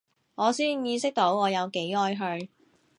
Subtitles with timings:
[0.33, 2.47] 我先意識到我有幾愛佢